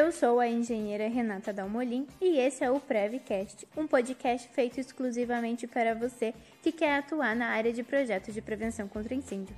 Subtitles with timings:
[0.00, 5.66] Eu sou a engenheira Renata Dalmolin e esse é o Prevcast, um podcast feito exclusivamente
[5.66, 6.32] para você
[6.62, 9.56] que quer atuar na área de projetos de prevenção contra incêndio.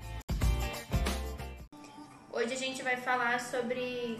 [2.32, 4.18] Hoje a gente vai falar sobre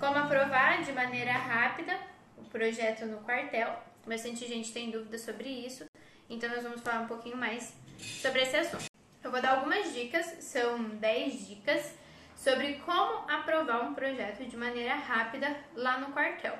[0.00, 1.96] como aprovar de maneira rápida
[2.36, 3.80] o projeto no quartel.
[4.04, 5.86] Bastante gente tem dúvidas sobre isso,
[6.28, 8.86] então nós vamos falar um pouquinho mais sobre esse assunto.
[9.22, 11.94] Eu vou dar algumas dicas, são 10 dicas
[12.38, 16.56] sobre como aprovar um projeto de maneira rápida lá no quartel.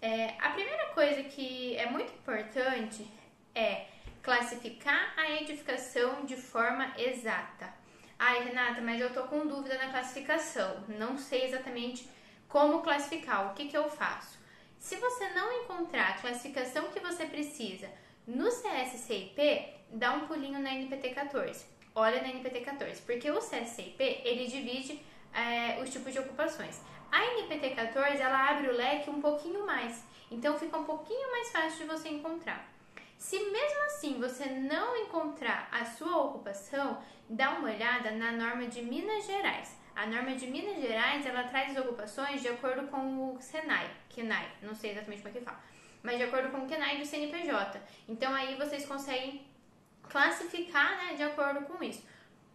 [0.00, 3.06] É, a primeira coisa que é muito importante
[3.52, 3.86] é
[4.22, 7.74] classificar a edificação de forma exata.
[8.16, 12.08] Ai, Renata, mas eu tô com dúvida na classificação, não sei exatamente
[12.48, 14.38] como classificar, o que, que eu faço?
[14.78, 17.90] Se você não encontrar a classificação que você precisa
[18.26, 24.02] no CSCIP, dá um pulinho na NPT 14 olha na NPT 14, porque o CSCIP
[24.24, 25.00] ele divide
[25.32, 26.80] é, os tipos de ocupações.
[27.10, 31.50] A NPT 14 ela abre o leque um pouquinho mais, então fica um pouquinho mais
[31.50, 32.68] fácil de você encontrar.
[33.18, 38.80] Se mesmo assim você não encontrar a sua ocupação, dá uma olhada na norma de
[38.80, 39.76] Minas Gerais.
[39.94, 44.48] A norma de Minas Gerais ela traz as ocupações de acordo com o Senai, KENAI,
[44.62, 45.60] não sei exatamente como é que fala,
[46.02, 47.78] mas de acordo com o KENAI do CNPJ.
[48.08, 49.44] Então aí vocês conseguem
[50.10, 52.02] classificar né, de acordo com isso.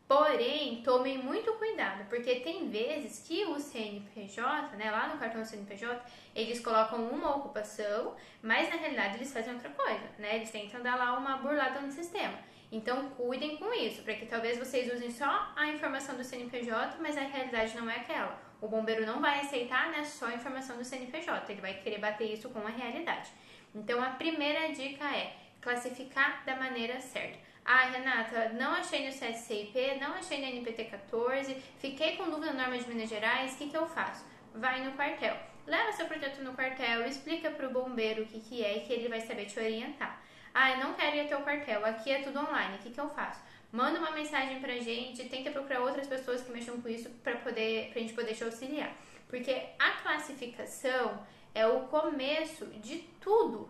[0.08, 6.00] Porém, tomem muito cuidado, porque tem vezes que o CNPJ, né, lá no cartão CNPJ,
[6.36, 10.36] eles colocam uma ocupação, mas na realidade eles fazem outra coisa, né?
[10.36, 12.38] Eles tentam dar lá uma burlada no sistema.
[12.72, 17.18] Então, cuidem com isso, para que talvez vocês usem só a informação do CNPJ, mas
[17.18, 18.40] a realidade não é aquela.
[18.62, 22.32] O bombeiro não vai aceitar né, só a informação do CNPJ, ele vai querer bater
[22.32, 23.32] isso com a realidade.
[23.74, 25.34] Então, a primeira dica é
[25.66, 27.40] classificar da maneira certa.
[27.66, 32.68] Ah, Renata, não achei no CSCIP, não achei no NPT 14, fiquei com dúvida na
[32.68, 34.24] norma de Minas Gerais, o que, que eu faço?
[34.54, 35.36] Vai no quartel.
[35.66, 38.94] Leva seu projeto no quartel, explica para o bombeiro o que, que é e que
[38.94, 40.22] ele vai saber te orientar.
[40.54, 43.02] Ah, eu não quero ir até o quartel, aqui é tudo online, o que, que
[43.02, 43.42] eu faço?
[43.72, 47.90] Manda uma mensagem pra gente, tenta procurar outras pessoas que mexam com isso para poder,
[47.92, 48.96] pra gente poder te auxiliar.
[49.28, 51.26] Porque a classificação
[51.56, 53.68] é o começo de tudo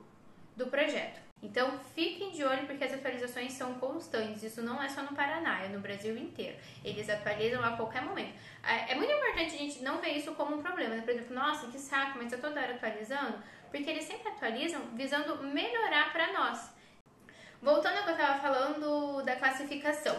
[0.57, 1.24] do projeto.
[1.41, 4.43] Então fiquem de olho porque as atualizações são constantes.
[4.43, 6.57] Isso não é só no Paraná, é no Brasil inteiro.
[6.83, 8.33] Eles atualizam a qualquer momento.
[8.63, 10.95] É, é muito importante a gente não ver isso como um problema.
[10.95, 11.01] Né?
[11.01, 13.37] Por exemplo, nossa, que saco, mas eu toda hora atualizando.
[13.69, 16.71] Porque eles sempre atualizam visando melhorar para nós.
[17.61, 20.15] Voltando ao que eu estava falando da classificação.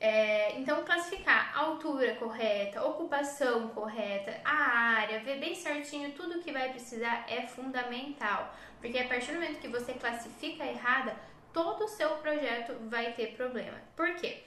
[0.00, 4.54] É, então, classificar a altura correta, ocupação correta, a
[4.96, 8.54] área, ver bem certinho tudo que vai precisar é fundamental.
[8.80, 11.14] Porque a partir do momento que você classifica errada,
[11.52, 13.78] todo o seu projeto vai ter problema.
[13.96, 14.42] Por quê?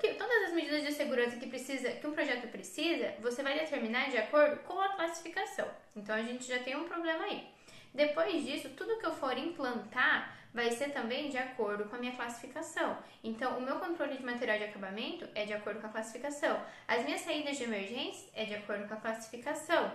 [0.00, 4.10] Que, todas as medidas de segurança que, precisa, que um projeto precisa, você vai determinar
[4.10, 5.68] de acordo com a classificação.
[5.94, 7.46] Então a gente já tem um problema aí.
[7.94, 12.16] Depois disso, tudo que eu for implantar vai ser também de acordo com a minha
[12.16, 12.96] classificação.
[13.22, 16.62] Então, o meu controle de material de acabamento é de acordo com a classificação.
[16.88, 19.92] As minhas saídas de emergência é de acordo com a classificação.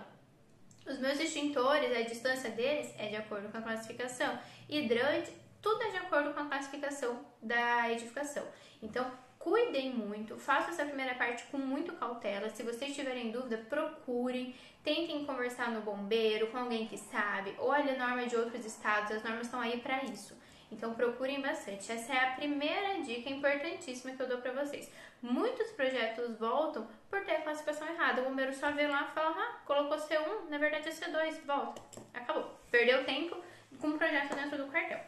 [0.86, 4.36] Os meus extintores, a distância deles é de acordo com a classificação.
[4.68, 8.44] Hidrante, tudo é de acordo com a classificação da edificação.
[8.82, 12.50] Então, cuidem muito, façam essa primeira parte com muito cautela.
[12.50, 17.96] Se vocês tiverem dúvida, procurem, tentem conversar no bombeiro, com alguém que sabe, olhe a
[17.96, 20.36] norma de outros estados, as normas estão aí para isso.
[20.72, 21.92] Então procurem bastante.
[21.92, 24.90] Essa é a primeira dica importantíssima que eu dou para vocês.
[25.20, 28.22] Muitos projetos voltam por ter a classificação errada.
[28.22, 31.44] O bombeiro só vê lá e fala: "Ah, colocou C1, na verdade é C2".
[31.44, 31.82] Volta.
[32.14, 32.58] Acabou.
[32.70, 33.36] Perdeu tempo
[33.80, 35.00] com o projeto dentro do quartel.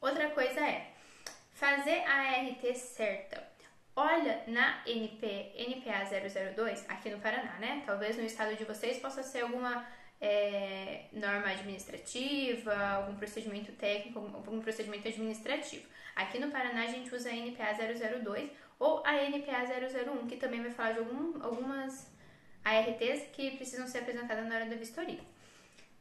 [0.00, 0.92] Outra coisa é
[1.52, 3.46] fazer a RT certa.
[3.96, 6.04] Olha na NP, NPA
[6.56, 7.82] 002 aqui no Paraná, né?
[7.86, 9.86] Talvez no estado de vocês possa ser alguma
[10.24, 15.86] é, norma administrativa, algum procedimento técnico, algum procedimento administrativo.
[16.16, 20.62] Aqui no Paraná a gente usa a NPA 002 ou a NPA 001, que também
[20.62, 22.10] vai falar de algum, algumas
[22.64, 25.20] ARTs que precisam ser apresentadas na hora da vistoria.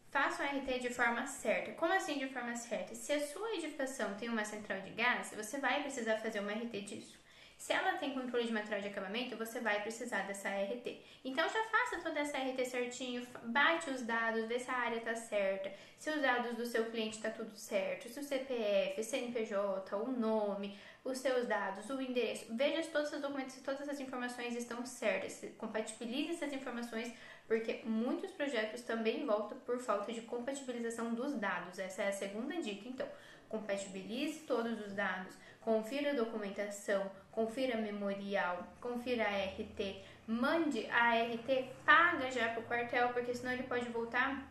[0.09, 1.71] Faça o RT de forma certa.
[1.71, 2.95] Como assim de forma certa?
[2.95, 6.81] Se a sua edificação tem uma central de gás, você vai precisar fazer uma RT
[6.81, 7.17] disso.
[7.63, 11.01] Se ela tem controle de material de acabamento, você vai precisar dessa RT.
[11.23, 15.15] Então já faça toda essa RT certinho, bate os dados, vê se a área está
[15.15, 20.11] certa, se os dados do seu cliente está tudo certo, se o CPF, CNPJ, o
[20.11, 22.53] nome, os seus dados, o endereço.
[22.53, 25.41] Veja se todos os documentos, se todas as informações estão certas.
[25.57, 27.13] Compatibilize essas informações,
[27.47, 31.79] porque muitos projetos também voltam por falta de compatibilização dos dados.
[31.79, 32.89] Essa é a segunda dica.
[32.89, 33.07] Então,
[33.47, 41.69] compatibilize todos os dados, confira a documentação, confira memorial, confira a RT, mande a RT,
[41.85, 44.49] paga já para o quartel, porque senão ele pode voltar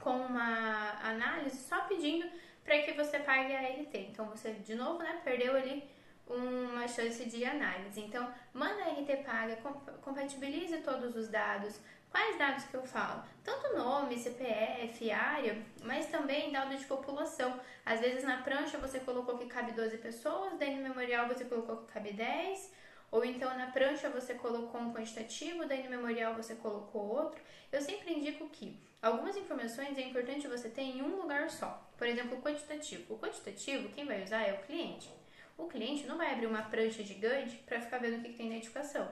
[0.00, 2.26] com uma análise só pedindo
[2.64, 3.96] para que você pague a RT.
[4.10, 5.84] Então você de novo, né, perdeu ali
[6.28, 8.00] uma chance de análise.
[8.00, 9.56] Então, manda a RT paga,
[10.02, 11.80] compatibilize todos os dados.
[12.16, 13.22] Quais dados que eu falo?
[13.44, 17.60] Tanto nome, CPF, área, mas também dados de população.
[17.84, 21.76] Às vezes na prancha você colocou que cabe 12 pessoas, daí no memorial você colocou
[21.76, 22.72] que cabe 10,
[23.10, 27.38] ou então na prancha você colocou um quantitativo, daí no memorial você colocou outro.
[27.70, 31.86] Eu sempre indico que algumas informações é importante você ter em um lugar só.
[31.98, 33.12] Por exemplo, o quantitativo.
[33.12, 35.12] O quantitativo, quem vai usar é o cliente.
[35.58, 38.48] O cliente não vai abrir uma prancha gigante para ficar vendo o que, que tem
[38.48, 39.06] na edificação.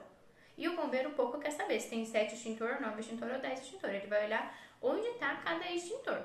[0.57, 3.89] E o bombeiro pouco quer saber se tem 7 extintor, 9 extintor ou 10 extintor.
[3.89, 6.21] Ele vai olhar onde está cada extintor.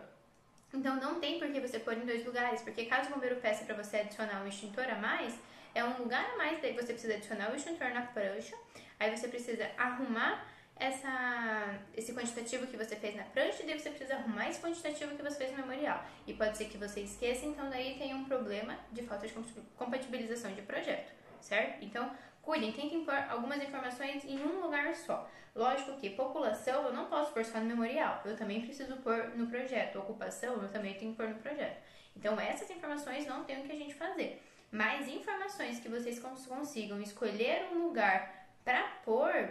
[0.72, 3.64] Então não tem por que você pôr em dois lugares, porque caso o bombeiro peça
[3.64, 5.34] para você adicionar um extintor a mais,
[5.74, 8.56] é um lugar a mais, daí você precisa adicionar o extintor na prancha,
[8.98, 13.90] aí você precisa arrumar essa, esse quantitativo que você fez na prancha e daí você
[13.90, 16.04] precisa arrumar esse quantitativo que você fez no memorial.
[16.26, 19.34] E pode ser que você esqueça, então daí tem um problema de falta de
[19.76, 21.84] compatibilização de projeto, certo?
[21.84, 22.10] Então,
[22.42, 25.28] cuidem, tentem pôr algumas informações em um lugar só.
[25.54, 29.48] Lógico que população eu não posso pôr só no memorial, eu também preciso pôr no
[29.48, 29.98] projeto.
[29.98, 31.82] Ocupação eu também tenho que pôr no projeto.
[32.16, 34.42] Então, essas informações não tem o que a gente fazer.
[34.70, 39.50] Mas informações que vocês consigam escolher um lugar para pôr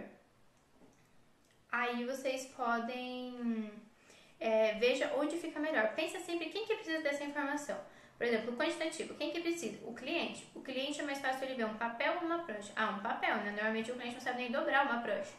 [1.71, 3.71] aí vocês podem
[4.39, 5.94] é, veja onde fica melhor.
[5.95, 7.77] Pensa sempre quem que precisa dessa informação.
[8.19, 9.80] Por exemplo, o quantitativo, quem que precisa?
[9.88, 10.45] O cliente.
[10.54, 12.74] O cliente é mais fácil ele ver um papel ou uma prancha.
[12.75, 13.51] Ah, um papel, né?
[13.51, 15.31] Normalmente o cliente não sabe nem dobrar uma prancha.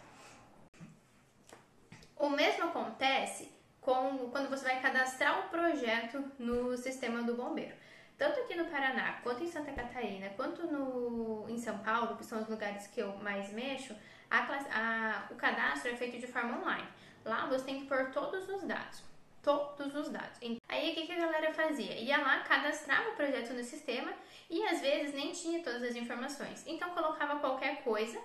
[2.17, 7.77] O mesmo acontece com quando você vai cadastrar um projeto no sistema do bombeiro.
[8.17, 12.41] Tanto aqui no Paraná, quanto em Santa Catarina, quanto no, em São Paulo, que são
[12.41, 13.95] os lugares que eu mais mexo,
[14.31, 16.89] a, a, o cadastro é feito de forma online.
[17.27, 19.10] Lá você tem que pôr todos os dados.
[19.43, 20.39] Todos os dados.
[20.69, 21.95] Aí o que, que a galera fazia?
[21.95, 24.13] Ia lá, cadastrava o projeto no sistema
[24.51, 26.63] e às vezes nem tinha todas as informações.
[26.67, 28.21] Então colocava qualquer coisa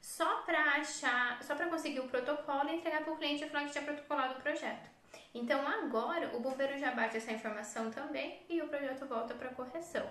[0.00, 3.64] só para achar, só para conseguir o protocolo e entregar para o cliente e falar
[3.64, 4.88] que tinha protocolado o projeto.
[5.34, 10.08] Então agora o bombeiro já bate essa informação também e o projeto volta para correção.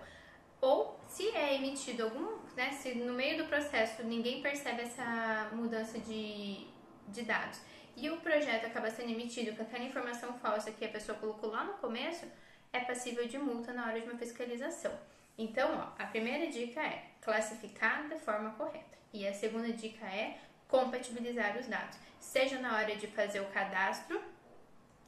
[0.62, 5.98] Ou se é emitido algum, né, se no meio do processo ninguém percebe essa mudança
[6.00, 6.68] de,
[7.08, 7.62] de dados
[8.02, 11.64] e o projeto acaba sendo emitido com aquela informação falsa que a pessoa colocou lá
[11.64, 12.26] no começo,
[12.72, 14.92] é passível de multa na hora de uma fiscalização.
[15.38, 18.98] Então, ó, a primeira dica é classificar da forma correta.
[19.12, 20.38] E a segunda dica é
[20.68, 24.22] compatibilizar os dados, seja na hora de fazer o cadastro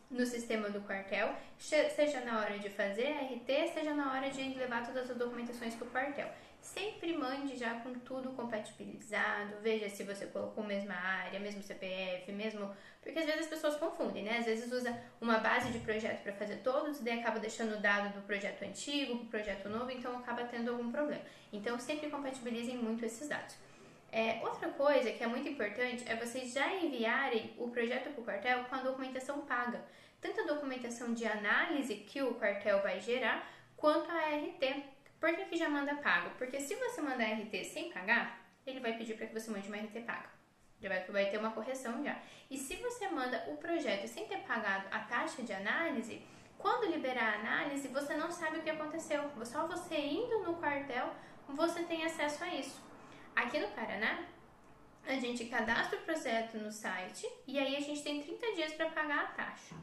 [0.09, 4.41] no sistema do quartel, seja na hora de fazer a RT, seja na hora de
[4.55, 6.29] levar todas as documentações para o quartel.
[6.61, 12.31] Sempre mande já com tudo compatibilizado, veja se você colocou a mesma área, mesmo CPF,
[12.31, 12.69] mesmo.
[13.01, 14.37] Porque às vezes as pessoas confundem, né?
[14.37, 17.81] Às vezes usa uma base de projeto para fazer todos, e daí acaba deixando o
[17.81, 21.23] dado do projeto antigo para o projeto novo, então acaba tendo algum problema.
[21.51, 23.55] Então sempre compatibilizem muito esses dados.
[24.11, 28.25] É, outra coisa que é muito importante é vocês já enviarem o projeto para o
[28.25, 29.81] quartel com a documentação paga.
[30.19, 34.83] Tanto a documentação de análise que o quartel vai gerar, quanto a RT.
[35.21, 36.31] Por que, que já manda pago?
[36.39, 39.77] Porque se você mandar RT sem pagar, ele vai pedir para que você mande uma
[39.77, 40.29] RT paga.
[40.81, 42.17] Já vai, vai ter uma correção já.
[42.49, 46.23] E se você manda o projeto sem ter pagado a taxa de análise,
[46.57, 49.29] quando liberar a análise, você não sabe o que aconteceu.
[49.45, 51.13] Só você indo no quartel,
[51.47, 52.81] você tem acesso a isso.
[53.35, 54.25] Aqui no Paraná,
[55.05, 58.89] a gente cadastra o projeto no site e aí a gente tem 30 dias para
[58.89, 59.75] pagar a taxa.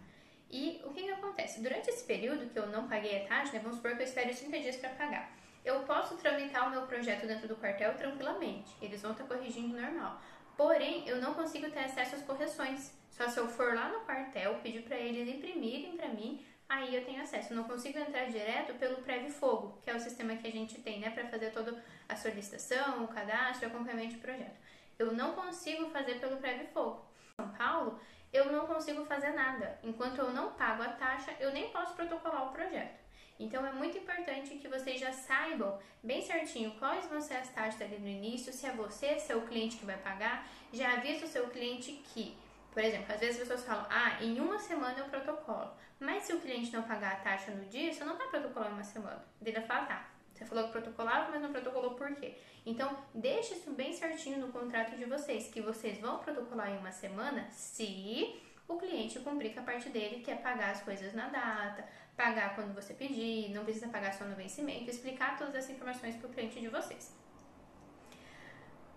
[0.50, 1.60] E o que, que acontece?
[1.60, 4.34] Durante esse período que eu não paguei a taxa, né, vamos supor que eu espere
[4.34, 5.30] 30 dias para pagar,
[5.64, 9.78] eu posso tramitar o meu projeto dentro do quartel tranquilamente, eles vão estar tá corrigindo
[9.78, 10.20] normal.
[10.56, 12.92] Porém, eu não consigo ter acesso às correções.
[13.10, 17.04] Só se eu for lá no quartel, pedir para eles imprimirem para mim, aí eu
[17.04, 17.54] tenho acesso.
[17.54, 20.98] Não consigo entrar direto pelo Prev Fogo, que é o sistema que a gente tem,
[20.98, 24.56] né, para fazer toda a solicitação, o cadastro, o acompanhamento de projeto.
[24.98, 27.06] Eu não consigo fazer pelo Prev Fogo.
[27.40, 28.00] São Paulo,
[28.32, 29.78] eu não consigo fazer nada.
[29.82, 32.98] Enquanto eu não pago a taxa, eu nem posso protocolar o projeto.
[33.38, 37.80] Então é muito importante que vocês já saibam bem certinho quais vão ser as taxas
[37.80, 41.24] ali no início, se é você, se é o cliente que vai pagar, já avisa
[41.24, 42.36] o seu cliente que,
[42.72, 45.70] por exemplo, às vezes as pessoas falam, ah, em uma semana eu protocolo.
[46.00, 48.74] Mas se o cliente não pagar a taxa no dia, você não vai protocolar em
[48.74, 49.24] uma semana.
[49.40, 50.08] Ele vai falar, tá,
[50.38, 52.36] você falou que protocolava, mas não protocolou por quê?
[52.64, 56.92] Então, deixe isso bem certinho no contrato de vocês, que vocês vão protocolar em uma
[56.92, 61.28] semana se o cliente cumprir com a parte dele, que é pagar as coisas na
[61.28, 61.84] data,
[62.16, 66.28] pagar quando você pedir, não precisa pagar só no vencimento, explicar todas essas informações para
[66.28, 67.16] o cliente de vocês.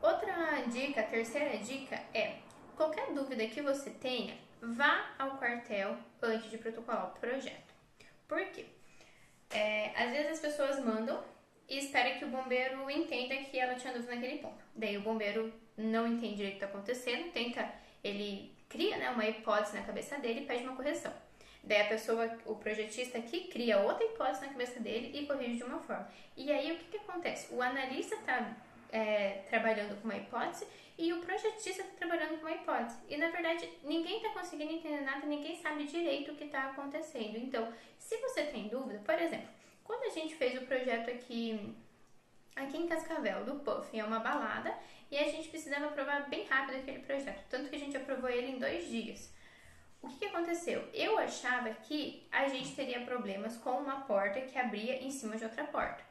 [0.02, 2.40] Outra dica, terceira dica é:
[2.76, 7.74] qualquer dúvida que você tenha, vá ao quartel antes de protocolar o projeto.
[8.28, 8.66] Por quê?
[9.52, 11.22] É, às vezes as pessoas mandam
[11.72, 14.62] e espera que o bombeiro entenda que ela tinha dúvida naquele ponto.
[14.76, 17.74] Daí o bombeiro não entende direito o que está acontecendo, tenta,
[18.04, 21.14] ele cria né, uma hipótese na cabeça dele e pede uma correção.
[21.64, 25.64] Daí a pessoa, o projetista aqui, cria outra hipótese na cabeça dele e corrige de
[25.64, 26.10] uma forma.
[26.36, 27.54] E aí o que, que acontece?
[27.54, 28.54] O analista está
[28.92, 32.98] é, trabalhando com uma hipótese e o projetista está trabalhando com uma hipótese.
[33.08, 37.38] E na verdade ninguém está conseguindo entender nada, ninguém sabe direito o que está acontecendo.
[37.38, 39.61] Então, se você tem dúvida, por exemplo,
[39.92, 41.76] quando a gente fez o projeto aqui,
[42.56, 44.74] aqui em Cascavel, do Puff, é uma balada,
[45.12, 48.54] e a gente precisava aprovar bem rápido aquele projeto, tanto que a gente aprovou ele
[48.54, 49.34] em dois dias.
[50.02, 50.88] O que, que aconteceu?
[50.94, 55.44] Eu achava que a gente teria problemas com uma porta que abria em cima de
[55.44, 56.02] outra porta.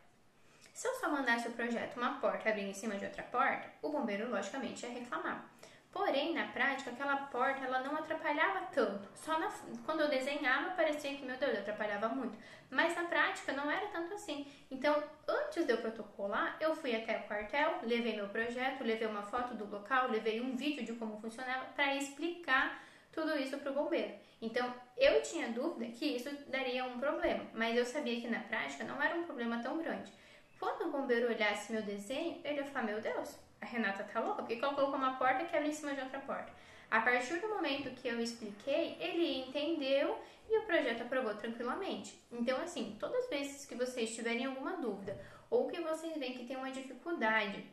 [0.75, 3.89] Se eu só mandasse o projeto uma porta abrir em cima de outra porta, o
[3.89, 5.51] bombeiro logicamente ia reclamar.
[5.93, 9.09] Porém, na prática, aquela porta ela não atrapalhava tanto.
[9.15, 9.51] Só na,
[9.85, 12.39] quando eu desenhava parecia que, meu Deus, atrapalhava muito.
[12.71, 14.47] Mas na prática não era tanto assim.
[14.71, 19.23] Então, antes de eu protocolar, eu fui até o quartel, levei meu projeto, levei uma
[19.23, 22.81] foto do local, levei um vídeo de como funcionava para explicar
[23.11, 24.15] tudo isso para o bombeiro.
[24.41, 28.85] Então, eu tinha dúvida que isso daria um problema, mas eu sabia que na prática
[28.85, 29.80] não era um problema tão.
[30.61, 34.43] Quando o bombeiro olhasse meu desenho, ele ia falar: Meu Deus, a Renata tá louca,
[34.43, 36.53] porque colocou uma porta que abre em cima de outra porta.
[36.91, 40.19] A partir do momento que eu expliquei, ele entendeu
[40.51, 42.21] e o projeto aprovou tranquilamente.
[42.31, 46.45] Então, assim, todas as vezes que vocês tiverem alguma dúvida ou que vocês veem que
[46.45, 47.65] tem uma dificuldade,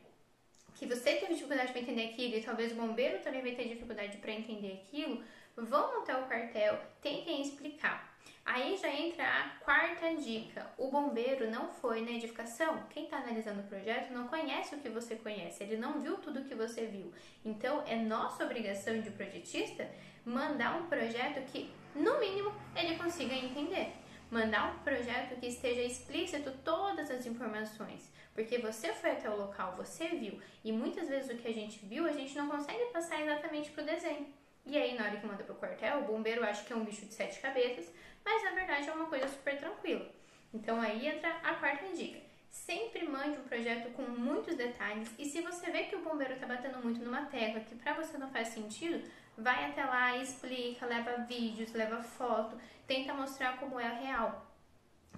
[0.75, 4.17] que você teve dificuldade para entender aquilo e talvez o bombeiro também vai ter dificuldade
[4.17, 5.22] para entender aquilo,
[5.58, 8.16] vão até o quartel, tentem explicar.
[8.49, 10.71] Aí já entra a quarta dica.
[10.77, 12.81] O bombeiro não foi na edificação.
[12.89, 16.39] Quem está analisando o projeto não conhece o que você conhece, ele não viu tudo
[16.39, 17.13] o que você viu.
[17.43, 19.85] Então é nossa obrigação de projetista
[20.23, 23.91] mandar um projeto que, no mínimo, ele consiga entender.
[24.31, 28.09] Mandar um projeto que esteja explícito todas as informações.
[28.33, 30.39] Porque você foi até o local, você viu.
[30.63, 33.83] E muitas vezes o que a gente viu, a gente não consegue passar exatamente para
[33.83, 34.27] o desenho.
[34.69, 37.05] E aí, na hora que manda pro quartel, o bombeiro acha que é um bicho
[37.05, 37.89] de sete cabeças,
[38.27, 40.05] mas na verdade é uma coisa super tranquila.
[40.53, 42.19] Então aí entra a quarta dica.
[42.51, 46.46] Sempre mande um projeto com muitos detalhes e se você vê que o bombeiro está
[46.46, 49.01] batendo muito numa tecla que para você não faz sentido,
[49.38, 54.46] vai até lá, explica, leva vídeos, leva foto, tenta mostrar como é real.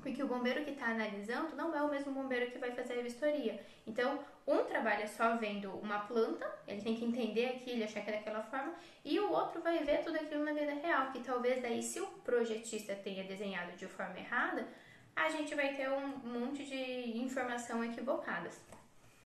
[0.01, 3.03] Porque o bombeiro que está analisando não é o mesmo bombeiro que vai fazer a
[3.03, 3.63] vistoria.
[3.85, 8.13] Então, um trabalha só vendo uma planta, ele tem que entender aquilo, achar que é
[8.13, 11.83] daquela forma, e o outro vai ver tudo aquilo na vida real, que talvez daí,
[11.83, 14.67] se o projetista tenha desenhado de forma errada,
[15.15, 18.59] a gente vai ter um monte de informação equivocadas.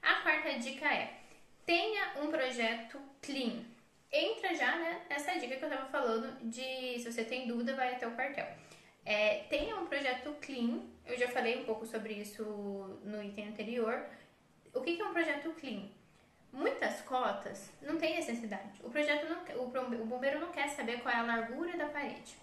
[0.01, 1.13] A quarta dica é:
[1.65, 3.63] tenha um projeto clean.
[4.11, 7.93] Entra já né, nessa dica que eu estava falando de se você tem dúvida, vai
[7.93, 8.47] até o quartel.
[9.05, 12.43] É, tenha um projeto clean, eu já falei um pouco sobre isso
[13.03, 14.05] no item anterior.
[14.73, 15.89] O que é um projeto clean?
[16.51, 18.79] Muitas cotas não tem necessidade.
[18.83, 22.35] O projeto não, o, bombeiro não quer saber qual é a largura da parede.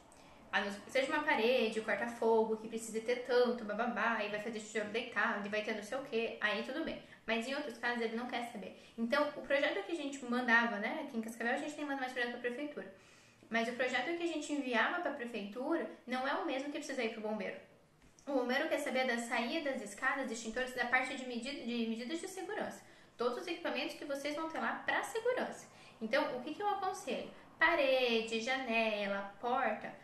[0.89, 5.51] seja uma parede, corta-fogo, que precisa ter tanto, bababá, e vai fazer tijolo deitado, e
[5.51, 7.03] vai ter não sei o que, aí tudo bem.
[7.27, 8.81] Mas em outros casos ele não quer saber.
[8.97, 12.01] Então, o projeto que a gente mandava, né, aqui em Cascavel, a gente tem mandado
[12.01, 12.95] mais projeto para a prefeitura.
[13.49, 16.79] Mas o projeto que a gente enviava para a prefeitura não é o mesmo que
[16.79, 17.57] precisa ir para o bombeiro.
[18.27, 22.27] O bombeiro quer saber das saídas, escadas, extintores, da parte de, medida, de medidas de
[22.27, 22.83] segurança.
[23.17, 25.69] Todos os equipamentos que vocês vão ter lá para segurança.
[26.03, 27.31] Então, o que, que eu aconselho?
[27.59, 29.95] Parede, janela, porta,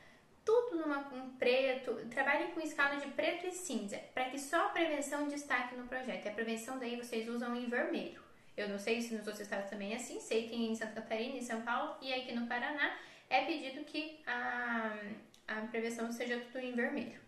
[0.44, 1.94] tudo numa, um preto.
[2.10, 6.24] Trabalhem com escala de preto e cinza, para que só a prevenção destaque no projeto.
[6.24, 8.22] E a prevenção daí vocês usam em vermelho.
[8.56, 11.36] Eu não sei se nos outros estados também é assim, sei que em Santa Catarina,
[11.36, 12.98] em São Paulo e aqui no Paraná
[13.32, 14.94] é pedido que a,
[15.48, 17.18] a prevenção seja tudo em vermelho.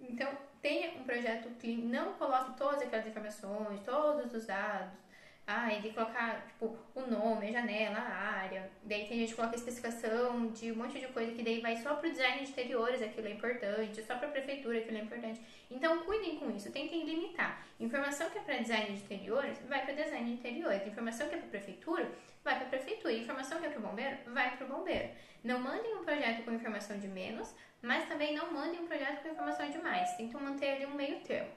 [0.00, 0.30] Então,
[0.62, 5.05] tenha um projeto clean, não coloque todas aquelas informações, todos os dados.
[5.48, 8.68] Ah, e de colocar, tipo, o nome, a janela, a área.
[8.82, 11.76] Daí tem gente que coloca a especificação de um monte de coisa que daí vai
[11.76, 15.02] só para o design de interiores, aquilo é importante, só para a prefeitura, aquilo é
[15.02, 15.40] importante.
[15.70, 17.64] Então, cuidem com isso, tentem limitar.
[17.78, 20.84] Informação que é para design de interiores, vai para design de interiores.
[20.84, 22.10] Informação que é para prefeitura,
[22.42, 23.12] vai para a prefeitura.
[23.12, 25.10] Informação que é para o bombeiro, vai para o bombeiro.
[25.44, 29.28] Não mandem um projeto com informação de menos, mas também não mandem um projeto com
[29.28, 30.16] informação de mais.
[30.16, 31.50] Tentam manter ali um meio termo.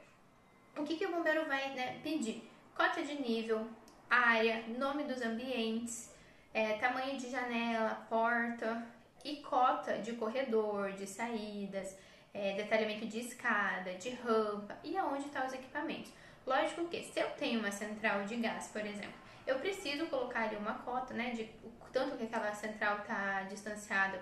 [0.77, 2.48] O que, que o bombeiro vai né, pedir?
[2.75, 3.67] Cota de nível,
[4.10, 6.13] área, nome dos ambientes,
[6.54, 8.86] é, tamanho de janela, porta
[9.24, 11.96] e cota de corredor, de saídas,
[12.34, 16.12] é, detalhamento de escada, de rampa e aonde estão tá os equipamentos.
[16.46, 19.13] Lógico que se eu tenho uma central de gás, por exemplo,
[19.46, 21.50] eu preciso colocar ali uma cota, né, de
[21.92, 24.22] tanto que aquela central está distanciada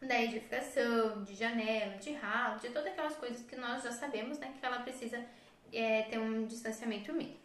[0.00, 4.54] da edificação, de janela, de ralo, de todas aquelas coisas que nós já sabemos, né,
[4.58, 5.22] que ela precisa
[5.72, 7.39] é, ter um distanciamento mínimo.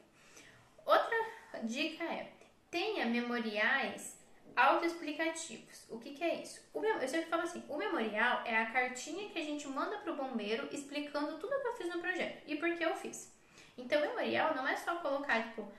[1.65, 2.31] Dica é,
[2.69, 4.19] tenha memoriais
[4.55, 5.85] autoexplicativos.
[5.89, 6.61] O que, que é isso?
[6.73, 10.13] O, eu sempre falo assim, o memorial é a cartinha que a gente manda para
[10.13, 13.33] o bombeiro explicando tudo que eu fiz no projeto e por que eu fiz.
[13.77, 15.69] Então, memorial não é só colocar, tipo,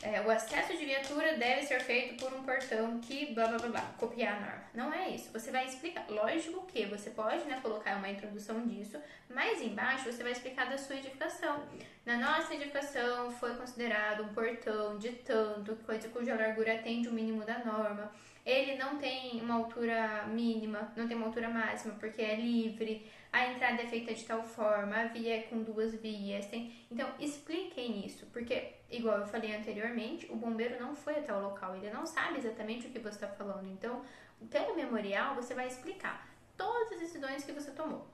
[0.00, 3.68] é, o acesso de viatura deve ser feito por um portão que blá blá blá
[3.68, 4.64] blá, copiar a norma.
[4.72, 5.32] Não é isso.
[5.32, 6.04] Você vai explicar.
[6.08, 8.96] Lógico que você pode né, colocar uma introdução disso,
[9.28, 11.64] mas embaixo você vai explicar da sua edificação.
[12.06, 17.44] Na nossa edificação foi considerado um portão de tanto, coisa cuja largura atende o mínimo
[17.44, 18.12] da norma.
[18.46, 23.46] Ele não tem uma altura mínima, não tem uma altura máxima, porque é livre a
[23.52, 26.46] entrada é feita de tal forma, a via é com duas vias.
[26.46, 26.74] Tem...
[26.90, 31.76] Então, expliquem isso, porque, igual eu falei anteriormente, o bombeiro não foi até o local,
[31.76, 33.68] ele não sabe exatamente o que você está falando.
[33.68, 34.02] Então,
[34.50, 38.06] pelo memorial, você vai explicar todas as decisões que você tomou.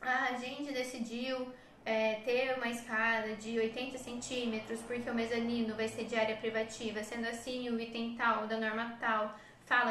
[0.00, 1.52] Ah, a gente decidiu
[1.84, 7.02] é, ter uma escada de 80 centímetros porque o mezanino vai ser de área privativa,
[7.02, 9.38] sendo assim o item tal da norma tal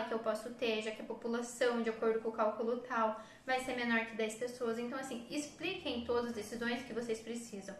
[0.08, 3.60] que eu posso ter, já que a população, de acordo com o cálculo tal, vai
[3.60, 4.78] ser menor que 10 pessoas.
[4.78, 7.76] Então, assim, expliquem todas as decisões que vocês precisam.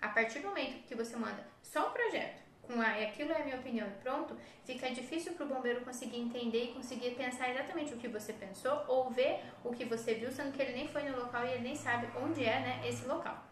[0.00, 3.44] A partir do momento que você manda só o projeto, com e aquilo é a
[3.44, 7.96] minha opinião pronto, fica difícil para o bombeiro conseguir entender e conseguir pensar exatamente o
[7.96, 11.16] que você pensou ou ver o que você viu, sendo que ele nem foi no
[11.16, 13.42] local e ele nem sabe onde é né, esse local.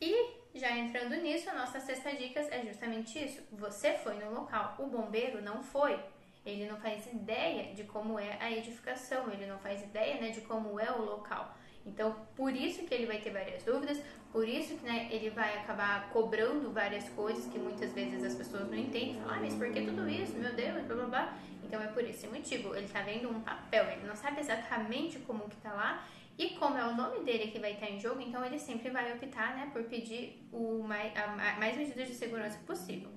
[0.00, 3.42] E já entrando nisso, a nossa sexta dica é justamente isso.
[3.52, 5.98] Você foi no local, o bombeiro não foi.
[6.44, 10.40] Ele não faz ideia de como é a edificação, ele não faz ideia né, de
[10.40, 11.54] como é o local.
[11.84, 14.00] Então, por isso que ele vai ter várias dúvidas,
[14.32, 18.68] por isso que né, ele vai acabar cobrando várias coisas que muitas vezes as pessoas
[18.68, 19.20] não entendem.
[19.20, 20.36] Falam, ah, mas por que tudo isso?
[20.36, 21.38] Meu Deus, blá blá blá.
[21.62, 22.74] Então, é por esse motivo.
[22.74, 26.06] Ele está vendo um papel, ele não sabe exatamente como que está lá
[26.40, 29.12] e como é o nome dele que vai estar em jogo, então ele sempre vai
[29.12, 31.26] optar né, por pedir o mais, a,
[31.58, 33.10] mais medidas de segurança possível.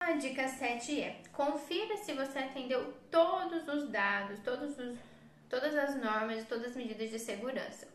[0.00, 4.98] A dica 7 é: confira se você atendeu todos os dados, todos os,
[5.48, 7.86] todas as normas, todas as medidas de segurança.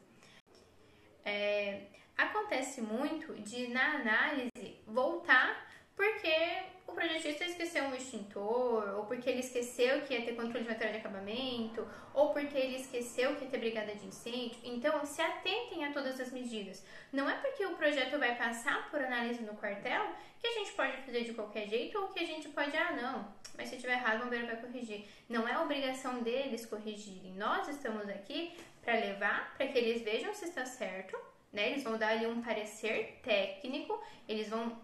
[1.25, 9.29] É, acontece muito de, na análise, voltar porque o projetista esqueceu um extintor, ou porque
[9.29, 13.45] ele esqueceu que ia ter controle de material de acabamento, ou porque ele esqueceu que
[13.45, 14.57] ia ter brigada de incêndio.
[14.63, 16.83] Então, se atentem a todas as medidas.
[17.11, 20.03] Não é porque o projeto vai passar por análise no quartel
[20.39, 23.33] que a gente pode fazer de qualquer jeito, ou que a gente pode, ah, não,
[23.55, 25.05] mas se tiver errado, o bombeiro vai corrigir.
[25.29, 27.33] Não é obrigação deles corrigirem.
[27.33, 31.17] Nós estamos aqui para levar, para que eles vejam se está certo
[31.51, 31.71] né?
[31.71, 34.77] Eles vão dar ali um parecer técnico, eles vão.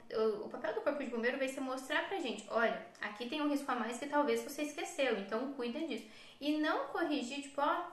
[0.44, 3.50] O, papel do corpo de bombeiro vai ser mostrar pra gente, olha, aqui tem um
[3.50, 6.06] risco a mais que talvez você esqueceu, então cuida disso.
[6.40, 7.86] E não corrigir, tipo, ó,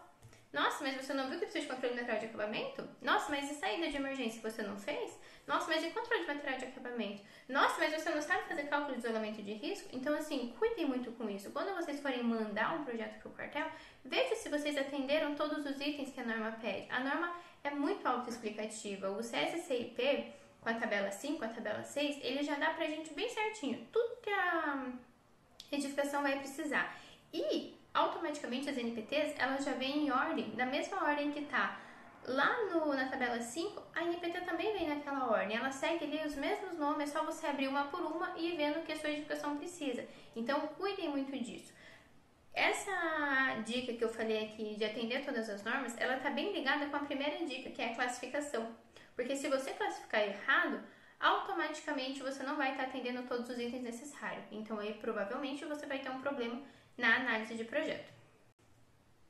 [0.54, 2.88] nossa, mas você não viu que precisa de controle de material de acabamento?
[3.02, 5.18] Nossa, mas e saída de emergência você não fez?
[5.48, 7.22] Nossa, mas e controle de material de acabamento?
[7.48, 9.88] Nossa, mas você não sabe fazer cálculo de isolamento de risco?
[9.92, 11.50] Então, assim, cuidem muito com isso.
[11.50, 13.66] Quando vocês forem mandar um projeto para o quartel,
[14.04, 16.88] veja se vocês atenderam todos os itens que a norma pede.
[16.88, 19.10] A norma é muito autoexplicativa.
[19.10, 23.28] O CSCIP, com a tabela 5, a tabela 6, ele já dá pra gente bem
[23.28, 24.92] certinho tudo que a
[25.72, 26.96] edificação vai precisar.
[27.32, 31.80] E automaticamente as NPTs, elas já vêm em ordem, da mesma ordem que tá
[32.26, 35.56] lá no, na tabela 5, a NPT também vem naquela ordem.
[35.56, 38.56] Ela segue ali os mesmos nomes, é só você abrir uma por uma e ir
[38.56, 40.06] vendo o que a sua edificação precisa.
[40.36, 41.72] Então, cuidem muito disso.
[42.54, 46.86] Essa dica que eu falei aqui de atender todas as normas, ela está bem ligada
[46.86, 48.74] com a primeira dica, que é a classificação.
[49.16, 50.80] Porque se você classificar errado,
[51.18, 54.44] automaticamente você não vai estar tá atendendo todos os itens necessários.
[54.52, 56.62] Então aí provavelmente você vai ter um problema
[56.96, 58.12] na análise de projeto.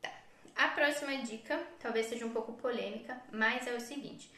[0.02, 0.12] Tá.
[0.54, 4.30] A próxima dica, talvez seja um pouco polêmica, mas é o seguinte: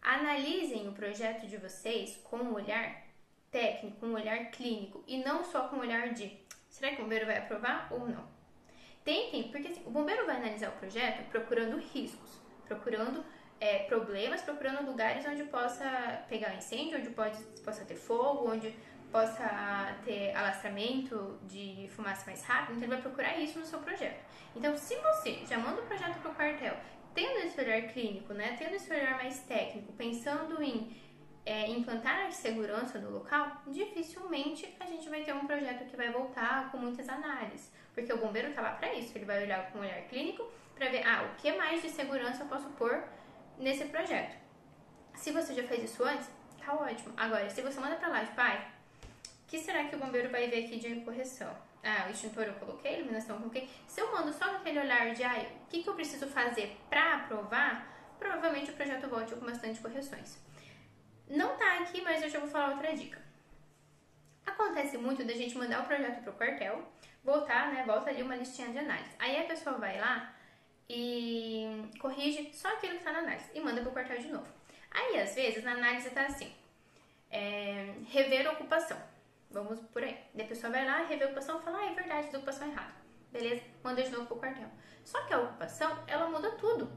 [0.00, 3.04] analisem o projeto de vocês com um olhar
[3.50, 6.39] técnico, um olhar clínico e não só com um olhar de
[6.70, 8.24] Será que o bombeiro vai aprovar ou não?
[9.04, 13.24] Tentem, porque assim, o bombeiro vai analisar o projeto procurando riscos, procurando
[13.60, 18.74] é, problemas, procurando lugares onde possa pegar incêndio, onde pode, possa ter fogo, onde
[19.10, 22.76] possa ter alastramento de fumaça mais rápido.
[22.76, 24.24] Então, ele vai procurar isso no seu projeto.
[24.54, 26.76] Então, se você já manda o projeto para o quartel,
[27.12, 30.96] tendo esse olhar clínico, né, tendo esse olhar mais técnico, pensando em
[31.44, 36.70] é, implantar segurança no local, dificilmente a gente vai ter um projeto que vai voltar
[36.70, 39.82] com muitas análises, porque o bombeiro está lá para isso, ele vai olhar com um
[39.82, 43.04] olhar clínico para ver, ah, o que mais de segurança eu posso pôr
[43.58, 44.36] nesse projeto.
[45.14, 46.28] Se você já fez isso antes,
[46.64, 47.12] tá ótimo.
[47.16, 48.66] Agora, se você manda pra lá, tipo, pai,
[49.46, 51.54] que será que o bombeiro vai ver aqui de correção?
[51.82, 53.68] Ah, o extintor eu coloquei, iluminação eu coloquei.
[53.86, 57.16] Se eu mando só aquele olhar de, ai, o que, que eu preciso fazer pra
[57.16, 57.86] aprovar,
[58.18, 60.38] provavelmente o projeto volte com bastante correções.
[61.30, 63.22] Não tá aqui, mas eu já vou falar outra dica.
[64.44, 66.82] Acontece muito da gente mandar o projeto pro quartel,
[67.22, 67.84] voltar, né?
[67.86, 69.14] Volta ali uma listinha de análise.
[69.16, 70.34] Aí a pessoa vai lá
[70.88, 74.48] e corrige só aquilo que tá na análise e manda pro quartel de novo.
[74.90, 76.52] Aí, às vezes, na análise tá assim:
[77.30, 79.00] é, rever a ocupação.
[79.52, 80.18] Vamos por aí.
[80.34, 82.66] Daí a pessoa vai lá, rever a ocupação e fala: ah, é verdade, a ocupação
[82.66, 82.94] é errada.
[83.30, 83.62] Beleza?
[83.84, 84.68] Manda de novo pro quartel.
[85.04, 86.90] Só que a ocupação, ela muda tudo.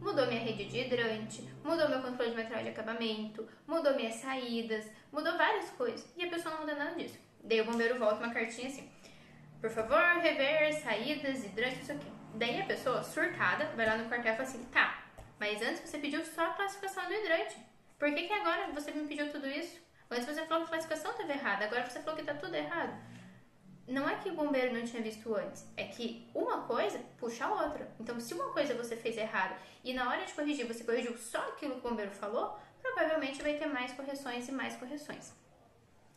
[0.00, 4.88] Mudou minha rede de hidrante, mudou meu controle de material de acabamento, mudou minhas saídas,
[5.12, 6.06] mudou várias coisas.
[6.16, 7.18] E a pessoa não muda nada disso.
[7.42, 8.88] Daí o bombeiro volta uma cartinha assim:
[9.60, 12.06] por favor, rever saídas, hidrantes, isso aqui.
[12.34, 15.02] Daí a pessoa, surtada, vai lá no quartel e fala assim: tá,
[15.38, 17.56] mas antes você pediu só a classificação do hidrante.
[17.98, 19.80] Por que, que agora você me pediu tudo isso?
[20.10, 22.96] Antes você falou que a classificação estava errada, agora você falou que está tudo errado.
[23.88, 27.64] Não é que o bombeiro não tinha visto antes, é que uma coisa puxa a
[27.64, 27.90] outra.
[27.98, 31.38] Então, se uma coisa você fez errado e na hora de corrigir você corrigiu só
[31.48, 35.32] aquilo que o bombeiro falou, provavelmente vai ter mais correções e mais correções.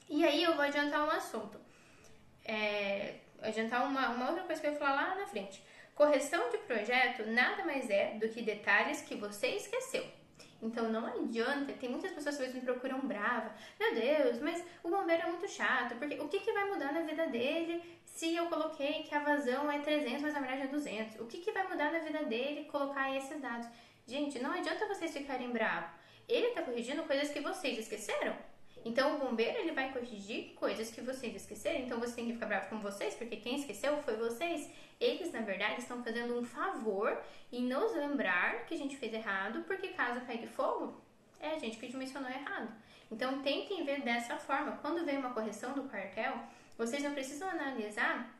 [0.09, 1.57] E aí eu vou adiantar um assunto.
[2.43, 5.63] É, adiantar uma, uma outra coisa que eu ia falar lá na frente.
[5.95, 10.05] Correção de projeto nada mais é do que detalhes que você esqueceu.
[10.61, 13.53] Então não adianta, tem muitas pessoas que às vezes me procuram brava.
[13.79, 17.01] Meu Deus, mas o bombeiro é muito chato, porque o que, que vai mudar na
[17.01, 21.19] vida dele se eu coloquei que a vazão é 300, mas na verdade é 200?
[21.19, 23.67] O que, que vai mudar na vida dele colocar esses dados?
[24.05, 25.89] Gente, não adianta vocês ficarem bravos.
[26.27, 28.35] Ele está corrigindo coisas que vocês esqueceram.
[28.83, 31.79] Então o bombeiro ele vai corrigir coisas que vocês esqueceram.
[31.79, 34.69] Então você tem que ficar bravo com vocês, porque quem esqueceu foi vocês.
[35.01, 37.19] Eles, na verdade, estão fazendo um favor
[37.51, 41.01] em nos lembrar que a gente fez errado, porque caso pegue fogo,
[41.39, 42.71] é a gente que dimensionou errado.
[43.09, 44.77] Então tentem ver dessa forma.
[44.77, 46.33] Quando vem uma correção do quartel,
[46.77, 48.31] vocês não precisam analisar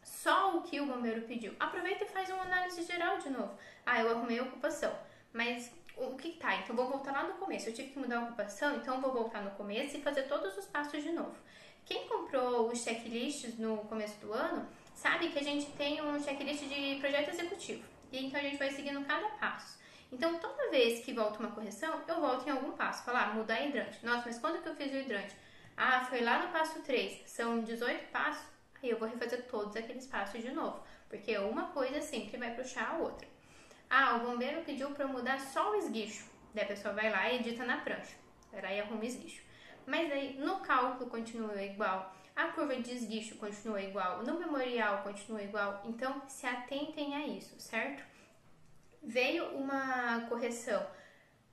[0.00, 1.52] só o que o bombeiro pediu.
[1.58, 3.58] Aproveita e faz uma análise geral de novo.
[3.84, 4.96] Ah, eu arrumei a ocupação,
[5.32, 6.54] mas o que tá?
[6.54, 7.68] Então vou voltar lá no começo.
[7.68, 10.66] Eu tive que mudar a ocupação, então vou voltar no começo e fazer todos os
[10.66, 11.34] passos de novo.
[11.84, 16.64] Quem comprou os checklists no começo do ano sabe que a gente tem um checklist
[16.64, 17.84] de projeto executivo.
[18.10, 19.78] E então a gente vai seguindo cada passo.
[20.10, 23.04] Então toda vez que volta uma correção, eu volto em algum passo.
[23.04, 24.04] Falar, ah, mudar hidrante.
[24.04, 25.36] Nossa, mas quando que eu fiz o hidrante?
[25.76, 27.28] Ah, foi lá no passo 3.
[27.28, 28.46] São 18 passos.
[28.82, 30.82] Aí eu vou refazer todos aqueles passos de novo.
[31.08, 33.28] Porque uma coisa sempre vai puxar a outra.
[33.90, 36.26] Ah, o bombeiro pediu para mudar só o esguicho.
[36.54, 38.16] Daí a pessoa vai lá e edita na prancha.
[38.50, 39.42] Vai lá e arruma o esguicho.
[39.86, 45.42] Mas aí no cálculo continua igual, a curva de esguicho continua igual, no memorial continua
[45.42, 45.82] igual.
[45.86, 48.04] Então se atentem a isso, certo?
[49.02, 50.86] Veio uma correção.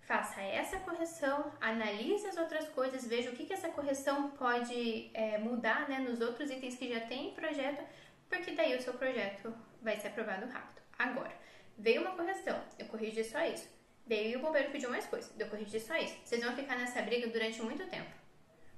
[0.01, 5.37] Faça essa correção, analise as outras coisas, veja o que, que essa correção pode é,
[5.37, 7.81] mudar né, nos outros itens que já tem em projeto,
[8.27, 10.81] porque daí o seu projeto vai ser aprovado rápido.
[10.99, 11.33] Agora,
[11.77, 13.67] Veio uma correção, eu corrigi só isso.
[14.05, 16.15] Veio e o bombeiro pediu mais coisa, eu corrigi só isso.
[16.23, 18.11] Vocês vão ficar nessa briga durante muito tempo.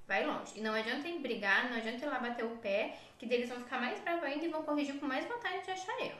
[0.08, 0.58] Vai longe.
[0.58, 3.60] E não adianta ir brigar, não adianta ir lá bater o pé, que deles vão
[3.60, 6.20] ficar mais bravos ainda e vão corrigir com mais vontade de achar erro.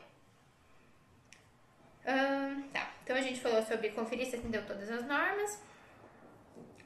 [2.06, 5.60] Hum, tá, então a gente falou sobre conferir se atendeu todas as normas,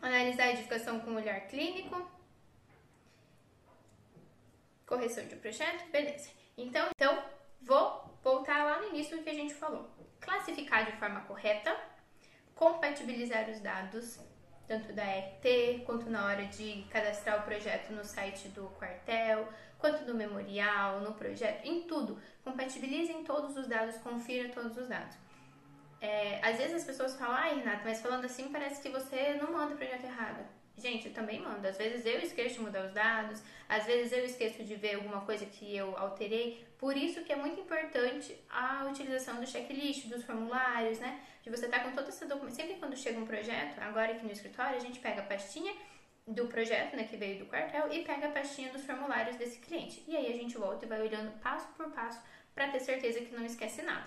[0.01, 2.11] analisar a edificação com olhar clínico,
[4.87, 6.31] correção de projeto, beleza.
[6.57, 7.23] Então, então
[7.61, 9.91] vou voltar lá no início do que a gente falou.
[10.21, 11.79] Classificar de forma correta,
[12.55, 14.19] compatibilizar os dados,
[14.71, 20.05] tanto da RT, quanto na hora de cadastrar o projeto no site do quartel, quanto
[20.05, 22.17] do memorial, no projeto, em tudo.
[22.45, 25.17] Compatibilizem todos os dados, confira todos os dados.
[26.01, 29.53] É, às vezes as pessoas falam, ai Renato, mas falando assim parece que você não
[29.53, 30.47] manda o projeto errado.
[30.81, 31.67] Gente, eu também mando.
[31.69, 35.21] Às vezes eu esqueço de mudar os dados, às vezes eu esqueço de ver alguma
[35.21, 36.67] coisa que eu alterei.
[36.79, 41.21] Por isso que é muito importante a utilização do checklist, dos formulários, né?
[41.43, 42.65] De você estar com toda essa documentação.
[42.65, 45.75] Sempre quando chega um projeto, agora aqui no escritório, a gente pega a pastinha
[46.27, 50.03] do projeto, né, que veio do quartel, e pega a pastinha dos formulários desse cliente.
[50.07, 52.21] E aí a gente volta e vai olhando passo por passo
[52.55, 54.07] para ter certeza que não esquece nada.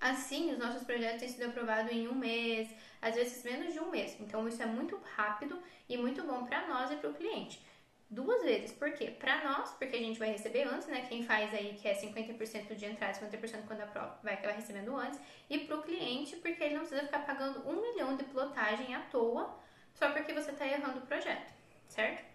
[0.00, 2.68] Assim, os nossos projetos têm sido aprovados em um mês,
[3.04, 4.16] às vezes menos de um mês.
[4.18, 7.64] Então, isso é muito rápido e muito bom para nós e para o cliente.
[8.08, 9.10] Duas vezes, por quê?
[9.10, 11.04] Para nós, porque a gente vai receber antes, né?
[11.08, 15.20] Quem faz aí que é 50% de entrada, 50% quando aprova, vai acabar recebendo antes.
[15.50, 19.00] E para o cliente, porque ele não precisa ficar pagando um milhão de plotagem à
[19.00, 19.58] toa
[19.94, 21.52] só porque você está errando o projeto,
[21.88, 22.34] certo?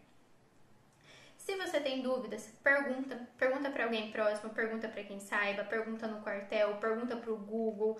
[1.37, 6.21] Se você tem dúvidas, pergunta, pergunta para alguém próximo, pergunta para quem saiba, pergunta no
[6.21, 7.99] quartel, pergunta para o Google,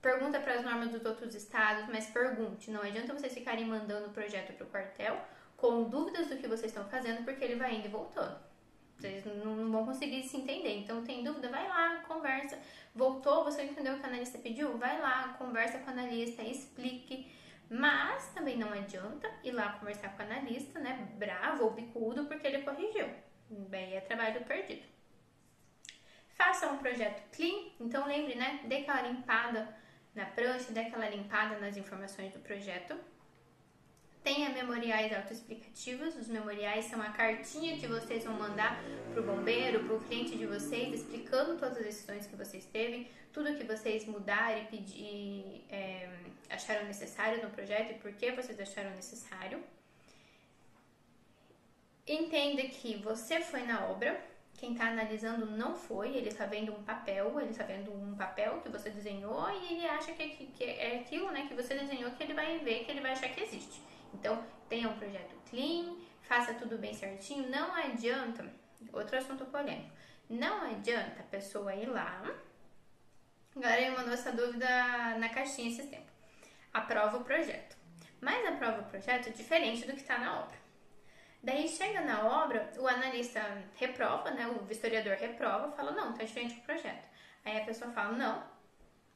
[0.00, 2.70] pergunta para as normas dos outros estados, mas pergunte.
[2.70, 5.20] Não adianta vocês ficarem mandando o projeto para o quartel
[5.56, 8.38] com dúvidas do que vocês estão fazendo, porque ele vai indo e voltando.
[8.96, 10.76] Vocês não vão conseguir se entender.
[10.78, 11.48] Então, tem dúvida?
[11.48, 12.58] Vai lá, conversa.
[12.94, 14.76] Voltou, você entendeu o que a analista pediu?
[14.76, 17.30] Vai lá, conversa com o analista, explique.
[17.70, 21.08] Mas também não adianta ir lá conversar com o analista, né?
[21.16, 23.08] Bravo ou bicudo, porque ele corrigiu.
[23.48, 24.82] Bem, é trabalho perdido.
[26.34, 27.70] Faça um projeto clean.
[27.78, 28.60] Então, lembre, né?
[28.64, 29.74] Dê aquela limpada
[30.14, 32.96] na prancha, dê aquela limpada nas informações do projeto
[34.22, 36.14] Tenha memoriais autoexplicativos.
[36.14, 38.78] Os memoriais são a cartinha que vocês vão mandar
[39.12, 43.10] para o bombeiro, para o cliente de vocês, explicando todas as decisões que vocês teve,
[43.32, 46.10] tudo que vocês mudaram e pedir, é,
[46.50, 49.62] acharam necessário no projeto e por que vocês acharam necessário.
[52.06, 54.20] Entenda que você foi na obra,
[54.60, 58.60] quem está analisando não foi, ele está vendo um papel, ele está vendo um papel
[58.60, 62.22] que você desenhou e ele acha que, que, é aquilo né, que você desenhou que
[62.22, 63.82] ele vai ver, que ele vai achar que existe.
[64.12, 67.48] Então, tenha um projeto clean, faça tudo bem certinho.
[67.48, 68.44] Não adianta,
[68.92, 69.90] outro assunto polêmico,
[70.28, 72.22] não adianta a pessoa ir lá.
[73.56, 74.68] A galera me mandou essa dúvida
[75.18, 76.12] na caixinha esses tempos.
[76.70, 77.78] Aprova o projeto.
[78.20, 80.59] Mas aprova o projeto diferente do que está na obra.
[81.42, 83.40] Daí chega na obra, o analista
[83.76, 84.46] reprova, né?
[84.46, 87.08] O vistoriador reprova, fala, não, tá diferente do projeto.
[87.44, 88.42] Aí a pessoa fala, não,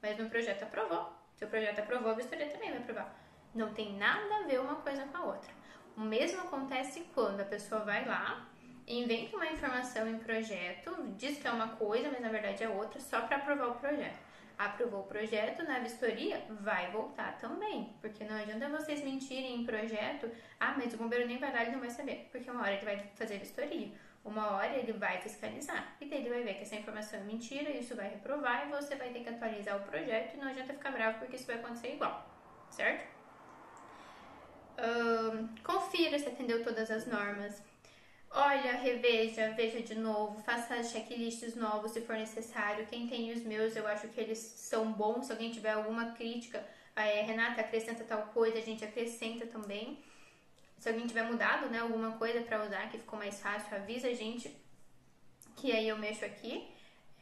[0.01, 1.13] mas no projeto aprovou.
[1.35, 3.15] Se o projeto aprovou, a vistoria também vai aprovar.
[3.55, 5.53] Não tem nada a ver uma coisa com a outra.
[5.97, 8.49] O mesmo acontece quando a pessoa vai lá,
[8.87, 13.01] inventa uma informação em projeto, diz que é uma coisa, mas na verdade é outra,
[13.01, 14.19] só para aprovar o projeto.
[14.57, 20.31] Aprovou o projeto, na vistoria vai voltar também, porque não adianta vocês mentirem em projeto,
[20.61, 22.85] ah, mas o bombeiro nem vai lá, ele não vai saber, porque uma hora ele
[22.85, 23.91] vai fazer vistoria,
[24.25, 27.69] uma hora ele vai fiscalizar, e daí ele vai ver que essa informação é mentira,
[27.71, 30.93] isso vai reprovar e você vai ter que atualizar o projeto e não adianta ficar
[30.93, 32.25] bravo porque isso vai acontecer igual,
[32.71, 33.13] certo?
[34.79, 37.63] Uh, confira se atendeu todas as normas.
[38.37, 42.85] Olha, reveja, veja de novo, faça checklists novos se for necessário.
[42.87, 45.27] Quem tem os meus, eu acho que eles são bons.
[45.27, 46.67] Se alguém tiver alguma crítica,
[46.97, 50.03] é, Renata acrescenta tal coisa, a gente acrescenta também.
[50.81, 54.15] Se alguém tiver mudado, né, alguma coisa para usar que ficou mais fácil, avisa a
[54.15, 54.51] gente
[55.55, 56.69] que aí eu mexo aqui.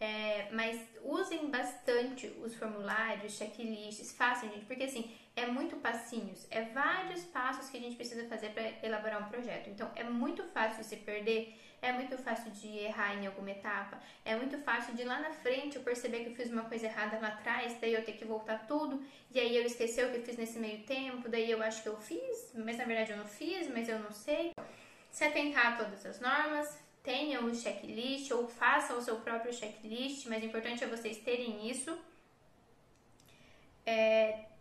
[0.01, 6.63] É, mas usem bastante os formulários, checklists, façam, gente, porque assim, é muito passinhos, é
[6.63, 9.71] vários passos que a gente precisa fazer para elaborar um projeto.
[9.71, 14.37] Então, é muito fácil se perder, é muito fácil de errar em alguma etapa, é
[14.37, 17.29] muito fácil de lá na frente eu perceber que eu fiz uma coisa errada lá
[17.29, 20.37] atrás, daí eu ter que voltar tudo, e aí eu esquecer o que eu fiz
[20.37, 23.69] nesse meio tempo, daí eu acho que eu fiz, mas na verdade eu não fiz,
[23.69, 24.53] mas eu não sei.
[25.11, 30.27] Se atentar a todas as normas, tenham o checklist ou façam o seu próprio checklist,
[30.27, 31.99] mas o importante é vocês terem isso.
[33.85, 34.52] É,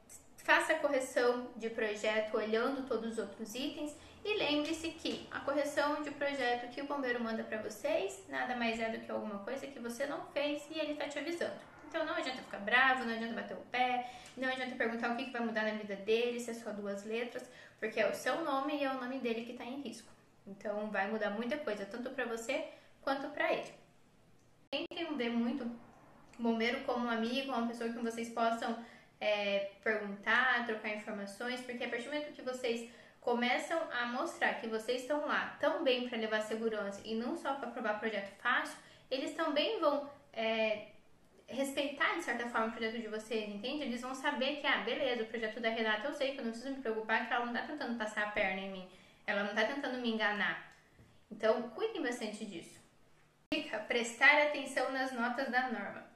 [0.44, 6.02] faça a correção de projeto olhando todos os outros itens e lembre-se que a correção
[6.02, 9.68] de projeto que o bombeiro manda para vocês nada mais é do que alguma coisa
[9.68, 11.60] que você não fez e ele está te avisando.
[11.88, 15.26] Então não adianta ficar bravo, não adianta bater o pé, não adianta perguntar o que,
[15.26, 17.50] que vai mudar na vida dele, se é só duas letras,
[17.80, 20.10] porque é o seu nome e é o nome dele que está em risco.
[20.48, 22.66] Então vai mudar muita coisa, tanto para você
[23.02, 23.74] quanto para ele.
[24.70, 25.66] Tentem ver muito
[26.40, 28.78] o bombeiro como um amigo, uma pessoa que vocês possam
[29.22, 32.90] é, perguntar, trocar informações, porque a partir do momento que vocês
[33.22, 37.54] começam a mostrar que vocês estão lá tão bem para levar segurança e não só
[37.54, 38.76] para aprovar projeto fácil,
[39.12, 40.88] eles também vão é,
[41.48, 43.84] respeitar de certa forma o projeto de vocês, entende?
[43.84, 46.52] Eles vão saber que, ah, beleza, o projeto da Renata eu sei que eu não
[46.52, 48.90] preciso me preocupar, que ela não está tentando passar a perna em mim.
[49.28, 50.74] Ela não está tentando me enganar.
[51.30, 52.80] Então, cuidem bastante disso.
[53.54, 56.10] Dica: prestar atenção nas notas da norma.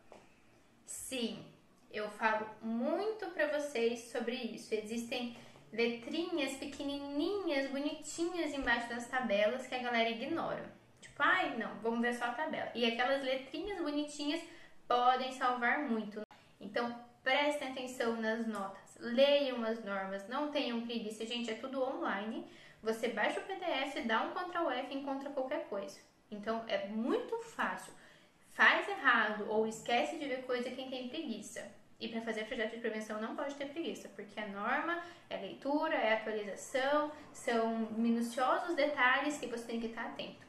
[0.85, 1.45] Sim,
[1.95, 4.73] eu falo muito para vocês sobre isso.
[4.73, 5.35] Existem
[5.71, 10.63] letrinhas pequenininhas, bonitinhas embaixo das tabelas que a galera ignora.
[11.01, 12.71] Tipo, ai, não, vamos ver só a tabela.
[12.75, 14.41] E aquelas letrinhas bonitinhas
[14.87, 16.21] podem salvar muito.
[16.59, 22.45] Então, prestem atenção nas notas, leiam as normas, não tenham preguiça, gente, é tudo online.
[22.83, 25.99] Você baixa o PDF, dá um Ctrl F e encontra qualquer coisa.
[26.29, 27.91] Então é muito fácil.
[28.51, 31.69] Faz errado ou esquece de ver coisa quem tem preguiça.
[31.99, 35.95] E para fazer projeto de prevenção não pode ter preguiça, porque a norma é leitura,
[35.95, 40.45] é atualização, são minuciosos detalhes que você tem que estar atento.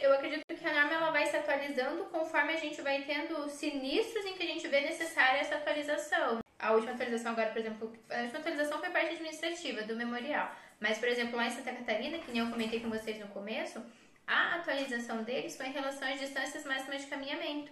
[0.00, 4.24] Eu acredito que a norma ela vai se atualizando conforme a gente vai tendo sinistros
[4.24, 6.38] em que a gente vê necessária essa atualização.
[6.58, 10.50] A última atualização agora, por exemplo, a última atualização foi parte administrativa do memorial.
[10.80, 13.84] Mas, por exemplo, lá em Santa Catarina, que nem eu comentei com vocês no começo,
[14.26, 17.70] a atualização deles foi em relação às distâncias máximas de caminhamento.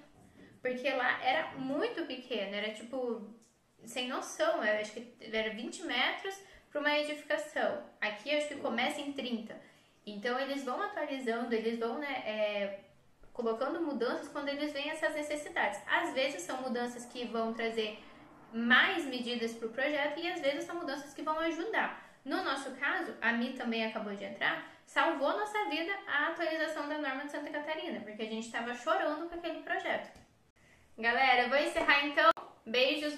[0.63, 3.35] Porque lá era muito pequeno, era tipo
[3.85, 6.35] sem noção, eu acho que era 20 metros
[6.71, 7.83] para uma edificação.
[8.01, 9.55] Aqui acho que começa em 30.
[10.07, 12.81] Então eles vão atualizando, eles vão né, é,
[13.33, 15.81] colocando mudanças quando eles veem essas necessidades.
[15.87, 17.99] Às vezes são mudanças que vão trazer
[18.53, 22.11] mais medidas para o projeto e às vezes são mudanças que vão ajudar.
[22.25, 26.99] No nosso caso, a Mi também acabou de entrar, salvou nossa vida a atualização da
[26.99, 30.22] norma de Santa Catarina, porque a gente estava chorando com aquele projeto.
[30.99, 32.31] Galera, vou encerrar então.
[32.67, 33.17] Beijos.